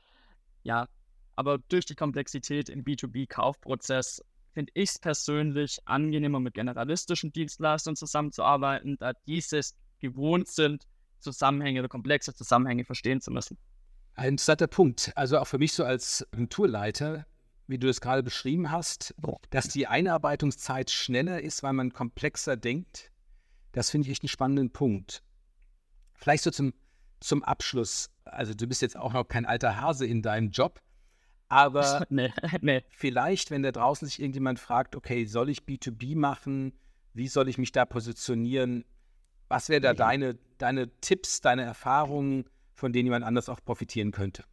Ja, 0.62 0.88
aber 1.36 1.58
durch 1.68 1.86
die 1.86 1.94
Komplexität 1.94 2.68
im 2.68 2.84
B2B-Kaufprozess 2.84 4.22
finde 4.52 4.72
ich 4.74 4.90
es 4.90 4.98
persönlich 4.98 5.78
angenehmer, 5.86 6.40
mit 6.40 6.54
generalistischen 6.54 7.32
Dienstleistern 7.32 7.96
zusammenzuarbeiten, 7.96 8.96
da 8.98 9.12
diese 9.26 9.60
gewohnt 9.98 10.48
sind, 10.48 10.86
Zusammenhänge 11.18 11.80
oder 11.80 11.88
komplexe 11.88 12.34
Zusammenhänge 12.34 12.84
verstehen 12.84 13.20
zu 13.20 13.30
müssen. 13.30 13.56
Ein 14.14 14.30
interessanter 14.30 14.66
Punkt. 14.66 15.12
Also 15.14 15.38
auch 15.38 15.46
für 15.46 15.58
mich 15.58 15.72
so 15.72 15.84
als 15.84 16.26
Agenturleiter, 16.32 17.26
wie 17.66 17.78
du 17.78 17.88
es 17.88 18.00
gerade 18.00 18.22
beschrieben 18.22 18.70
hast, 18.70 19.14
dass 19.50 19.68
die 19.68 19.86
Einarbeitungszeit 19.86 20.90
schneller 20.90 21.40
ist, 21.40 21.62
weil 21.62 21.72
man 21.72 21.92
komplexer 21.92 22.56
denkt. 22.56 23.10
Das 23.70 23.88
finde 23.88 24.06
ich 24.06 24.12
echt 24.12 24.22
einen 24.22 24.28
spannenden 24.28 24.70
Punkt. 24.70 25.22
Vielleicht 26.14 26.44
so 26.44 26.50
zum, 26.50 26.74
zum 27.22 27.42
Abschluss 27.42 28.12
also 28.24 28.54
du 28.54 28.66
bist 28.66 28.82
jetzt 28.82 28.96
auch 28.96 29.12
noch 29.12 29.24
kein 29.24 29.46
alter 29.46 29.80
Hase 29.80 30.06
in 30.06 30.22
deinem 30.22 30.50
Job, 30.50 30.80
Aber 31.48 32.06
nee, 32.10 32.32
nee. 32.60 32.82
vielleicht, 32.90 33.50
wenn 33.50 33.62
da 33.62 33.72
draußen 33.72 34.08
sich 34.08 34.20
irgendjemand 34.20 34.58
fragt, 34.58 34.96
okay, 34.96 35.24
soll 35.24 35.50
ich 35.50 35.60
B2B 35.60 36.16
machen? 36.16 36.72
Wie 37.14 37.28
soll 37.28 37.48
ich 37.48 37.58
mich 37.58 37.72
da 37.72 37.84
positionieren? 37.84 38.84
Was 39.48 39.68
wäre 39.68 39.82
da 39.82 39.92
deine, 39.92 40.38
deine 40.56 40.88
Tipps, 41.00 41.42
deine 41.42 41.62
Erfahrungen, 41.62 42.46
von 42.74 42.92
denen 42.92 43.06
jemand 43.06 43.24
anders 43.24 43.50
auch 43.50 43.60
profitieren 43.62 44.12
könnte? 44.12 44.44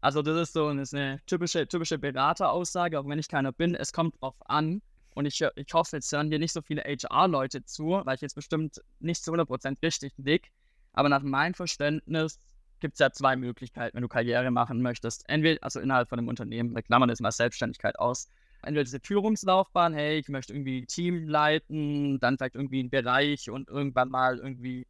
Also 0.00 0.22
das 0.22 0.36
ist 0.36 0.52
so 0.52 0.72
das 0.72 0.92
ist 0.92 0.94
eine 0.94 1.20
typische, 1.26 1.66
typische 1.66 1.98
Berateraussage, 1.98 3.00
auch 3.00 3.08
wenn 3.08 3.18
ich 3.18 3.28
keiner 3.28 3.50
bin. 3.50 3.74
Es 3.74 3.92
kommt 3.92 4.20
drauf 4.20 4.36
an. 4.44 4.82
Und 5.16 5.24
ich, 5.24 5.40
ich 5.40 5.72
hoffe, 5.72 5.96
jetzt 5.96 6.12
hören 6.12 6.28
hier 6.28 6.38
nicht 6.38 6.52
so 6.52 6.60
viele 6.60 6.82
HR-Leute 6.82 7.64
zu, 7.64 8.02
weil 8.04 8.16
ich 8.16 8.20
jetzt 8.20 8.34
bestimmt 8.34 8.82
nicht 9.00 9.24
zu 9.24 9.32
100% 9.32 9.82
richtig 9.82 10.12
liege. 10.18 10.46
Aber 10.92 11.08
nach 11.08 11.22
meinem 11.22 11.54
Verständnis 11.54 12.38
gibt 12.80 12.96
es 12.96 12.98
ja 12.98 13.10
zwei 13.10 13.34
Möglichkeiten, 13.34 13.96
wenn 13.96 14.02
du 14.02 14.08
Karriere 14.08 14.50
machen 14.50 14.82
möchtest. 14.82 15.26
Entweder, 15.26 15.64
also 15.64 15.80
innerhalb 15.80 16.10
von 16.10 16.18
einem 16.18 16.28
Unternehmen, 16.28 16.74
wir 16.74 16.82
klammern 16.82 17.08
jetzt 17.08 17.22
mal 17.22 17.32
Selbstständigkeit 17.32 17.98
aus. 17.98 18.28
Entweder 18.60 18.84
diese 18.84 19.00
Führungslaufbahn, 19.00 19.94
hey, 19.94 20.18
ich 20.18 20.28
möchte 20.28 20.52
irgendwie 20.52 20.84
Team 20.84 21.26
leiten, 21.26 22.20
dann 22.20 22.36
vielleicht 22.36 22.54
irgendwie 22.54 22.80
einen 22.80 22.90
Bereich 22.90 23.48
und 23.48 23.70
irgendwann 23.70 24.10
mal 24.10 24.36
irgendwie 24.36 24.86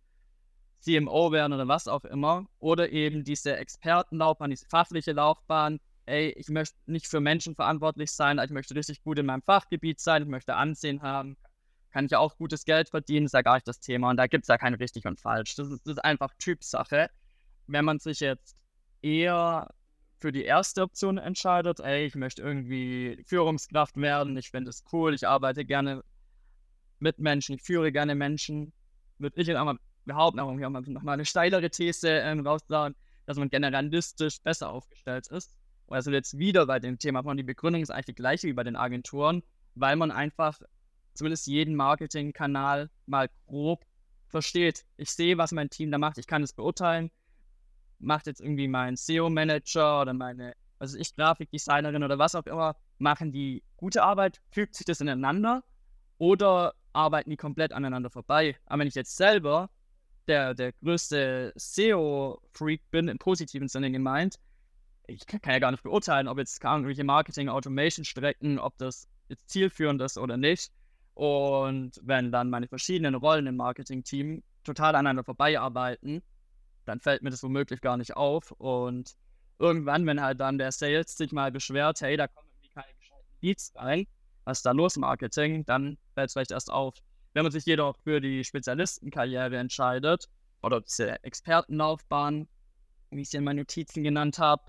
CMO 0.80 1.30
werden 1.30 1.52
oder 1.52 1.68
was 1.68 1.86
auch 1.86 2.04
immer. 2.04 2.46
Oder 2.58 2.90
eben 2.90 3.22
diese 3.22 3.56
Expertenlaufbahn, 3.56 4.50
diese 4.50 4.66
fachliche 4.66 5.12
Laufbahn. 5.12 5.78
Ey, 6.06 6.30
ich 6.36 6.48
möchte 6.48 6.76
nicht 6.86 7.08
für 7.08 7.20
Menschen 7.20 7.54
verantwortlich 7.56 8.12
sein, 8.12 8.38
ich 8.38 8.50
möchte 8.50 8.74
richtig 8.74 9.02
gut 9.02 9.18
in 9.18 9.26
meinem 9.26 9.42
Fachgebiet 9.42 10.00
sein, 10.00 10.22
ich 10.22 10.28
möchte 10.28 10.54
Ansehen 10.54 11.02
haben, 11.02 11.36
kann 11.90 12.06
ich 12.06 12.14
auch 12.14 12.36
gutes 12.36 12.64
Geld 12.64 12.90
verdienen, 12.90 13.26
ist 13.26 13.34
ja 13.34 13.42
gar 13.42 13.54
nicht 13.54 13.66
das 13.66 13.80
Thema. 13.80 14.10
Und 14.10 14.16
da 14.16 14.26
gibt 14.26 14.44
es 14.44 14.48
ja 14.48 14.58
kein 14.58 14.74
richtig 14.74 15.06
und 15.06 15.20
falsch. 15.20 15.56
Das 15.56 15.68
ist, 15.68 15.86
das 15.86 15.94
ist 15.94 16.04
einfach 16.04 16.32
Typsache. 16.38 17.10
Wenn 17.66 17.84
man 17.84 17.98
sich 17.98 18.20
jetzt 18.20 18.56
eher 19.02 19.68
für 20.18 20.30
die 20.30 20.44
erste 20.44 20.82
Option 20.82 21.18
entscheidet, 21.18 21.80
ey, 21.80 22.06
ich 22.06 22.14
möchte 22.14 22.42
irgendwie 22.42 23.22
Führungskraft 23.26 23.96
werden, 23.96 24.36
ich 24.36 24.50
finde 24.50 24.70
es 24.70 24.84
cool, 24.92 25.14
ich 25.14 25.26
arbeite 25.26 25.64
gerne 25.64 26.04
mit 26.98 27.18
Menschen, 27.18 27.56
ich 27.56 27.62
führe 27.62 27.92
gerne 27.92 28.14
Menschen, 28.14 28.72
würde 29.18 29.40
ich 29.40 29.46
jetzt 29.46 29.56
einmal 29.56 29.78
behaupten, 30.04 30.38
aber 30.38 30.52
nochmal 30.54 31.14
eine 31.14 31.24
steilere 31.24 31.68
These 31.68 32.08
ähm, 32.08 32.46
raussagen, 32.46 32.94
dass 33.26 33.36
man 33.36 33.50
generalistisch 33.50 34.40
besser 34.40 34.70
aufgestellt 34.70 35.26
ist. 35.28 35.56
Und 35.86 35.96
also 35.96 36.10
jetzt 36.10 36.38
wieder 36.38 36.66
bei 36.66 36.78
dem 36.78 36.98
Thema 36.98 37.22
von 37.22 37.36
die 37.36 37.42
Begründung 37.42 37.82
ist 37.82 37.90
eigentlich 37.90 38.06
die 38.06 38.14
gleiche 38.14 38.48
wie 38.48 38.52
bei 38.52 38.64
den 38.64 38.76
Agenturen, 38.76 39.42
weil 39.74 39.96
man 39.96 40.10
einfach 40.10 40.58
zumindest 41.14 41.46
jeden 41.46 41.74
Marketingkanal 41.74 42.90
mal 43.06 43.30
grob 43.46 43.84
versteht. 44.28 44.84
Ich 44.96 45.10
sehe, 45.10 45.38
was 45.38 45.52
mein 45.52 45.70
Team 45.70 45.90
da 45.90 45.98
macht, 45.98 46.18
ich 46.18 46.26
kann 46.26 46.42
es 46.42 46.52
beurteilen. 46.52 47.10
Macht 47.98 48.26
jetzt 48.26 48.40
irgendwie 48.40 48.68
mein 48.68 48.96
SEO-Manager 48.96 50.02
oder 50.02 50.12
meine, 50.12 50.54
also 50.78 50.98
ich, 50.98 51.14
Grafikdesignerin 51.14 52.02
oder 52.02 52.18
was 52.18 52.34
auch 52.34 52.46
immer, 52.46 52.76
machen 52.98 53.32
die 53.32 53.62
gute 53.76 54.02
Arbeit, 54.02 54.42
fügt 54.50 54.74
sich 54.74 54.84
das 54.84 55.00
ineinander 55.00 55.62
oder 56.18 56.74
arbeiten 56.92 57.30
die 57.30 57.36
komplett 57.36 57.72
aneinander 57.72 58.10
vorbei. 58.10 58.56
Aber 58.66 58.80
wenn 58.80 58.88
ich 58.88 58.94
jetzt 58.94 59.16
selber 59.16 59.70
der, 60.26 60.54
der 60.54 60.72
größte 60.72 61.52
SEO-Freak 61.56 62.90
bin, 62.90 63.08
im 63.08 63.18
positiven 63.18 63.68
Sinne 63.68 63.90
gemeint, 63.90 64.38
ich 65.06 65.26
kann, 65.26 65.40
ja 65.46 65.58
gar 65.58 65.70
nicht 65.70 65.82
beurteilen, 65.82 66.28
ob 66.28 66.38
jetzt 66.38 66.62
irgendwelche 66.62 67.04
Marketing-Automation-Strecken, 67.04 68.58
ob 68.58 68.76
das 68.78 69.08
jetzt 69.28 69.48
zielführend 69.48 70.00
ist 70.02 70.18
oder 70.18 70.36
nicht. 70.36 70.72
Und 71.14 72.00
wenn 72.02 72.30
dann 72.30 72.50
meine 72.50 72.68
verschiedenen 72.68 73.14
Rollen 73.14 73.46
im 73.46 73.56
Marketing-Team 73.56 74.42
total 74.64 74.94
aneinander 74.94 75.24
vorbeiarbeiten, 75.24 76.22
dann 76.84 77.00
fällt 77.00 77.22
mir 77.22 77.30
das 77.30 77.42
womöglich 77.42 77.80
gar 77.80 77.96
nicht 77.96 78.16
auf. 78.16 78.52
Und 78.52 79.16
irgendwann, 79.58 80.06
wenn 80.06 80.20
halt 80.20 80.40
dann 80.40 80.58
der 80.58 80.72
Sales 80.72 81.16
sich 81.16 81.32
mal 81.32 81.50
beschwert, 81.50 82.00
hey, 82.00 82.16
da 82.16 82.28
kommen 82.28 82.48
irgendwie 82.48 82.74
keine 82.74 82.94
gescheiten 82.98 83.26
Leads 83.40 83.72
rein, 83.76 84.06
was 84.44 84.58
ist 84.58 84.66
da 84.66 84.72
los, 84.72 84.96
Marketing, 84.96 85.64
dann 85.64 85.98
fällt 86.14 86.28
es 86.28 86.32
vielleicht 86.34 86.50
erst 86.50 86.70
auf. 86.70 86.94
Wenn 87.32 87.44
man 87.44 87.52
sich 87.52 87.64
jedoch 87.64 87.96
für 88.02 88.20
die 88.20 88.44
Spezialistenkarriere 88.44 89.56
entscheidet 89.56 90.28
oder 90.62 90.80
diese 90.80 91.22
Expertenlaufbahn, 91.24 92.48
wie 93.10 93.22
ich 93.22 93.30
sie 93.30 93.38
in 93.38 93.44
meinen 93.44 93.58
Notizen 93.58 94.04
genannt 94.04 94.38
habe, 94.38 94.62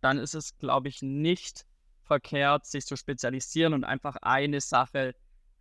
dann 0.00 0.18
ist 0.18 0.34
es, 0.34 0.56
glaube 0.58 0.88
ich, 0.88 1.02
nicht 1.02 1.66
verkehrt, 2.04 2.66
sich 2.66 2.86
zu 2.86 2.96
spezialisieren 2.96 3.72
und 3.74 3.84
einfach 3.84 4.16
eine 4.22 4.60
Sache 4.60 5.14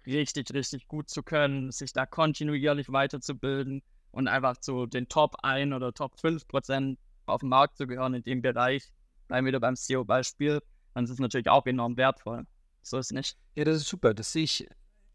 richtig, 0.06 0.54
richtig 0.54 0.88
gut 0.88 1.10
zu 1.10 1.24
können, 1.24 1.72
sich 1.72 1.94
da 1.94 2.06
kontinuierlich 2.06 2.92
weiterzubilden 2.92 3.84
und 4.12 4.28
einfach 4.28 4.58
zu 4.58 4.86
den 4.86 5.08
Top 5.08 5.36
1 5.44 5.74
oder 5.74 5.94
Top 5.94 6.20
5 6.20 6.48
Prozent 6.48 6.98
auf 7.26 7.42
dem 7.42 7.50
Markt 7.50 7.78
zu 7.78 7.86
gehören 7.86 8.16
in 8.16 8.24
dem 8.24 8.42
Bereich. 8.42 8.92
Bleiben 9.28 9.46
wir 9.46 9.50
wieder 9.50 9.60
beim 9.60 9.76
SEO-Beispiel, 9.76 10.62
dann 10.94 11.04
ist 11.04 11.12
es 11.12 11.20
natürlich 11.20 11.50
auch 11.50 11.66
enorm 11.66 11.98
wertvoll. 11.98 12.46
So 12.82 12.98
ist 12.98 13.08
es 13.08 13.12
nicht. 13.12 13.38
Ja, 13.56 13.66
das 13.66 13.78
ist 13.78 13.88
super. 13.88 14.14
Das 14.14 14.32
sehe 14.32 14.44
ich 14.44 14.68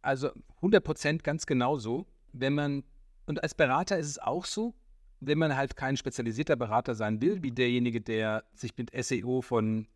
also 0.02 0.30
100 0.56 0.84
Prozent 0.84 1.24
ganz 1.24 1.46
genauso. 1.46 2.06
Wenn 2.32 2.54
man, 2.54 2.84
und 3.26 3.42
als 3.42 3.54
Berater 3.54 3.98
ist 3.98 4.08
es 4.08 4.18
auch 4.18 4.44
so, 4.44 4.74
wenn 5.26 5.38
man 5.38 5.56
halt 5.56 5.76
kein 5.76 5.96
spezialisierter 5.96 6.56
Berater 6.56 6.94
sein 6.94 7.20
will, 7.20 7.42
wie 7.42 7.50
derjenige, 7.50 8.00
der 8.00 8.44
sich 8.54 8.76
mit 8.76 8.90
SEO 9.04 9.42
von 9.42 9.86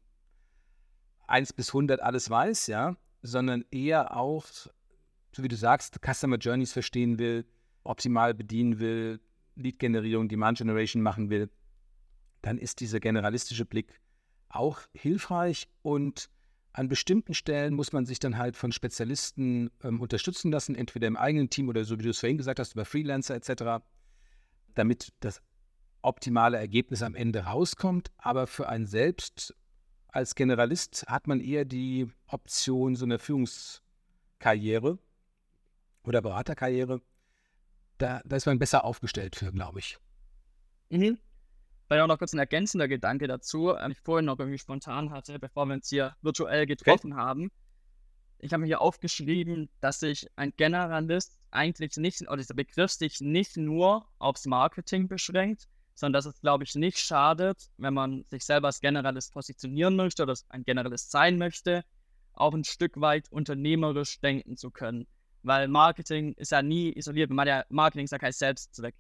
1 1.27 1.53
bis 1.53 1.69
100 1.69 2.01
alles 2.01 2.31
weiß, 2.31 2.69
ja, 2.69 2.97
sondern 3.23 3.65
eher 3.71 4.17
auch, 4.17 4.47
so 4.47 5.43
wie 5.43 5.49
du 5.49 5.57
sagst, 5.57 6.01
Customer 6.05 6.37
Journeys 6.37 6.73
verstehen 6.73 7.19
will, 7.19 7.45
optimal 7.85 8.35
bedienen 8.35 8.79
will, 8.79 9.21
Lead-Generierung, 9.57 10.29
Demand-Generation 10.29 11.03
machen 11.03 11.31
will, 11.31 11.51
dann 12.43 12.59
ist 12.59 12.81
dieser 12.81 13.01
generalistische 13.01 13.65
Blick 13.65 14.01
auch 14.49 14.81
hilfreich 14.95 15.69
und 15.83 16.31
an 16.73 16.89
bestimmten 16.89 17.35
Stellen 17.35 17.75
muss 17.75 17.93
man 17.93 18.07
sich 18.07 18.21
dann 18.21 18.39
halt 18.39 18.57
von 18.57 18.71
Spezialisten 18.71 19.71
ähm, 19.83 20.01
unterstützen 20.01 20.53
lassen, 20.53 20.77
entweder 20.77 21.09
im 21.09 21.17
eigenen 21.17 21.51
Team 21.51 21.69
oder 21.69 21.85
so 21.85 21.99
wie 21.99 22.05
du 22.05 22.11
es 22.11 22.21
vorhin 22.21 22.39
gesagt 22.39 22.61
hast, 22.61 22.75
über 22.75 22.85
Freelancer 22.85 23.35
etc., 23.35 23.83
damit 24.79 25.13
das 25.21 25.43
optimale 26.03 26.59
Ergebnis 26.59 27.03
am 27.03 27.15
Ende 27.15 27.41
rauskommt. 27.41 28.11
Aber 28.17 28.47
für 28.47 28.69
einen 28.69 28.87
selbst 28.87 29.55
als 30.09 30.35
Generalist 30.35 31.07
hat 31.09 31.27
man 31.27 31.41
eher 31.41 31.65
die 31.65 32.11
Option 32.27 32.97
so 32.97 33.05
einer 33.05 33.19
Führungskarriere 33.19 34.99
oder 36.05 36.23
Beraterkarriere. 36.23 37.03
Da, 37.99 38.23
da 38.25 38.37
ist 38.37 38.47
man 38.47 38.59
besser 38.59 38.85
aufgestellt 38.85 39.37
für, 39.37 39.53
glaube 39.53 39.81
ich. 39.81 39.99
Mhm. 40.91 41.19
Vielleicht 41.87 42.03
auch 42.03 42.07
noch 42.07 42.19
kurz 42.19 42.33
ein 42.33 42.39
ergänzender 42.39 42.87
Gedanke 42.87 43.27
dazu, 43.27 43.73
den 43.73 43.93
ich 43.93 43.99
vorhin 43.99 44.27
noch 44.27 44.39
irgendwie 44.39 44.59
spontan 44.59 45.11
hatte, 45.11 45.39
bevor 45.39 45.67
wir 45.67 45.75
uns 45.75 45.89
hier 45.89 46.15
virtuell 46.23 46.67
getroffen 46.67 47.13
okay. 47.13 47.21
haben. 47.21 47.51
Ich 48.41 48.53
habe 48.53 48.61
mir 48.61 48.67
hier 48.67 48.81
aufgeschrieben, 48.81 49.69
dass 49.81 50.01
sich 50.01 50.29
ein 50.37 50.53
Generalist 50.57 51.39
eigentlich 51.51 51.97
nicht, 51.97 52.23
oder 52.23 52.37
dieser 52.37 52.55
Begriff 52.55 52.93
sich 52.93 53.21
nicht 53.21 53.57
nur 53.57 54.07
aufs 54.19 54.47
Marketing 54.47 55.09
beschränkt, 55.09 55.69
sondern 55.95 56.13
dass 56.21 56.27
es, 56.27 56.41
glaube 56.41 56.63
ich, 56.63 56.77
nicht 56.77 56.99
schadet, 56.99 57.71
wenn 57.77 57.95
man 57.95 58.25
sich 58.31 58.45
selber 58.45 58.69
als 58.69 58.81
Generalist 58.81 59.33
positionieren 59.33 59.97
möchte 59.97 60.23
oder 60.23 60.35
ein 60.51 60.65
Generalist 60.65 61.11
sein 61.11 61.39
möchte, 61.39 61.85
auch 62.35 62.55
ein 62.55 62.63
Stück 62.63 63.01
weit 63.01 63.31
unternehmerisch 63.33 64.21
denken 64.21 64.57
zu 64.57 64.71
können. 64.71 65.09
Weil 65.43 65.67
Marketing 65.67 66.35
ist 66.35 66.53
ja 66.53 66.63
nie 66.63 66.93
isoliert. 66.93 67.31
Marketing 67.31 68.05
ist 68.05 68.13
ja 68.13 68.19
kein 68.19 68.33
Selbstzweck. 68.33 68.95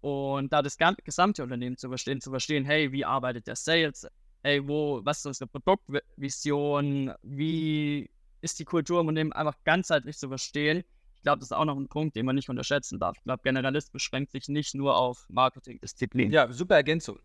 Und 0.00 0.52
da 0.52 0.62
das 0.62 0.76
gesamte 1.04 1.44
Unternehmen 1.44 1.76
zu 1.76 1.88
verstehen, 1.88 2.20
zu 2.20 2.30
verstehen, 2.30 2.64
hey, 2.64 2.90
wie 2.90 3.04
arbeitet 3.04 3.46
der 3.46 3.56
Sales? 3.56 4.06
Hey, 4.42 4.66
wo, 4.66 5.00
was 5.04 5.18
ist 5.18 5.26
unsere 5.26 5.48
Produktvision? 5.48 7.12
Wie 7.22 8.10
ist 8.46 8.60
die 8.60 8.64
Kultur 8.64 9.00
im 9.00 9.08
Unternehmen 9.08 9.32
einfach 9.32 9.56
ganzheitlich 9.64 10.16
zu 10.16 10.28
verstehen? 10.28 10.84
Ich 11.16 11.22
glaube, 11.22 11.40
das 11.40 11.48
ist 11.48 11.52
auch 11.52 11.64
noch 11.64 11.76
ein 11.76 11.88
Punkt, 11.88 12.14
den 12.14 12.24
man 12.24 12.36
nicht 12.36 12.48
unterschätzen 12.48 13.00
darf. 13.00 13.16
Ich 13.16 13.24
glaube, 13.24 13.42
Generalist 13.42 13.92
beschränkt 13.92 14.30
sich 14.30 14.48
nicht 14.48 14.74
nur 14.76 14.96
auf 14.96 15.26
Marketingdisziplin. 15.28 16.30
Ja, 16.30 16.50
super 16.52 16.76
Ergänzung. 16.76 17.18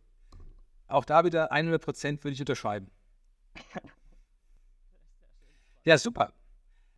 Auch 0.88 1.06
da 1.06 1.24
wieder 1.24 1.52
100 1.52 1.82
Prozent 1.82 2.24
würde 2.24 2.34
ich 2.34 2.40
unterschreiben. 2.40 2.90
ja, 5.86 5.98
super. 6.00 6.34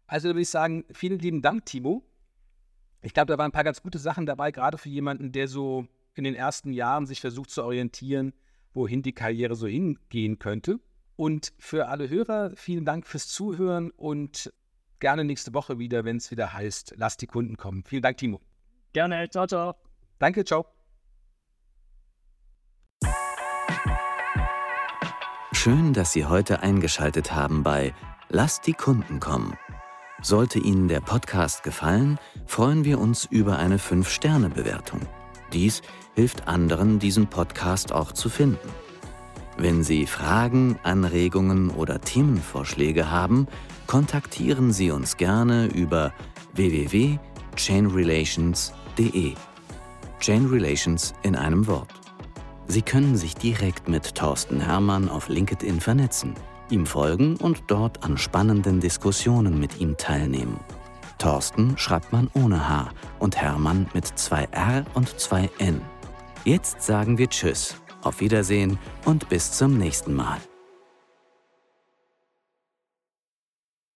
Also 0.08 0.30
würde 0.30 0.42
ich 0.42 0.50
sagen, 0.50 0.86
vielen 0.94 1.20
lieben 1.20 1.42
Dank, 1.42 1.66
Timo. 1.66 2.06
Ich 3.02 3.14
glaube, 3.14 3.28
da 3.34 3.38
waren 3.38 3.50
ein 3.50 3.52
paar 3.52 3.66
ganz 3.66 3.82
gute 3.82 4.00
Sachen 4.00 4.26
dabei, 4.26 4.52
gerade 4.52 4.78
für 4.78 4.88
jemanden, 4.88 5.34
der 5.34 5.50
so 5.50 5.86
in 6.16 6.24
den 6.24 6.36
ersten 6.36 6.72
Jahren 6.72 7.06
sich 7.06 7.20
versucht 7.20 7.50
zu 7.50 7.64
orientieren, 7.64 8.34
wohin 8.74 9.02
die 9.02 9.12
Karriere 9.12 9.56
so 9.56 9.68
hingehen 9.68 10.40
könnte. 10.40 10.80
Und 11.16 11.54
für 11.60 11.88
alle 11.88 12.10
Hörer, 12.10 12.52
vielen 12.56 12.86
Dank 12.86 13.06
fürs 13.06 13.28
Zuhören 13.28 13.92
und 13.92 14.52
gerne 15.00 15.24
nächste 15.24 15.54
Woche 15.54 15.78
wieder, 15.80 16.06
wenn 16.06 16.18
es 16.18 16.32
wieder 16.32 16.54
heißt, 16.54 16.96
lass 16.98 17.18
die 17.18 17.28
Kunden 17.28 17.58
kommen. 17.58 17.84
Vielen 17.84 18.02
Dank, 18.02 18.18
Timo. 18.18 18.42
Gerne, 18.94 19.30
ciao, 19.30 19.46
ciao. 19.46 19.76
Danke, 20.20 20.44
ciao. 20.46 20.66
Schön, 25.52 25.94
dass 25.94 26.12
Sie 26.12 26.26
heute 26.26 26.62
eingeschaltet 26.62 27.34
haben 27.34 27.64
bei 27.64 27.94
Lass 28.30 28.62
die 28.62 28.74
Kunden 28.74 29.20
kommen. 29.20 29.58
Sollte 30.22 30.60
Ihnen 30.60 30.88
der 30.88 31.02
Podcast 31.02 31.64
gefallen, 31.64 32.18
freuen 32.46 32.84
wir 32.86 33.00
uns 33.00 33.26
über 33.26 33.60
eine 33.60 33.78
5-Sterne-Bewertung. 33.78 35.02
Dies 35.54 35.82
hilft 36.16 36.48
anderen, 36.48 37.00
diesen 37.00 37.28
Podcast 37.28 37.92
auch 37.92 38.12
zu 38.12 38.30
finden. 38.30 38.70
Wenn 39.58 39.84
Sie 39.84 40.08
Fragen, 40.08 40.80
Anregungen 40.84 41.70
oder 41.70 42.02
Themenvorschläge 42.02 43.12
haben, 43.12 43.48
kontaktieren 43.88 44.74
Sie 44.74 44.92
uns 44.92 45.16
gerne 45.18 45.68
über 45.68 46.14
www.chainrelations.de. 46.54 49.34
Chain 50.20 50.46
Relations 50.46 51.14
in 51.24 51.36
einem 51.36 51.66
Wort. 51.68 51.90
Sie 52.68 52.82
können 52.82 53.18
sich 53.18 53.36
direkt 53.36 53.90
mit 53.90 54.16
Thorsten 54.16 54.62
Hermann 54.62 55.10
auf 55.10 55.28
LinkedIn 55.28 55.82
vernetzen, 55.82 56.36
ihm 56.70 56.86
folgen 56.86 57.36
und 57.38 57.64
dort 57.68 58.04
an 58.04 58.18
spannenden 58.18 58.80
Diskussionen 58.80 59.60
mit 59.60 59.82
ihm 59.82 59.98
teilnehmen. 59.98 60.60
Thorsten 61.18 61.78
schreibt 61.78 62.14
man 62.14 62.30
ohne 62.34 62.68
H 62.68 62.90
und 63.20 63.38
Hermann 63.38 63.88
mit 63.94 64.08
zwei 64.18 64.48
R 64.52 64.86
und 64.94 65.20
zwei 65.20 65.50
N. 65.60 65.82
Jetzt 66.46 66.82
sagen 66.82 67.18
wir 67.18 67.30
Tschüss, 67.30 67.76
auf 68.04 68.20
Wiedersehen 68.20 68.78
und 69.06 69.30
bis 69.30 69.52
zum 69.52 69.78
nächsten 69.78 70.14
Mal. 70.14 70.40